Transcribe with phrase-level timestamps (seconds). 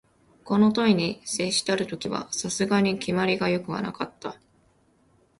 [0.43, 4.39] この問に接したる時は、さすがに決まりが善くはなかった